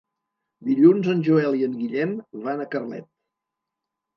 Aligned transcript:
Dilluns 0.69 1.09
en 1.13 1.21
Joel 1.27 1.57
i 1.57 1.61
en 1.67 1.75
Guillem 1.81 2.17
van 2.49 2.65
a 2.65 2.67
Carlet. 2.75 3.09